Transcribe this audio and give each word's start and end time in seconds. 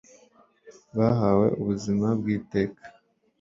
bahabwe 0.97 1.47
ubuzima 1.61 2.07
bw 2.19 2.25
iteka 2.37 2.81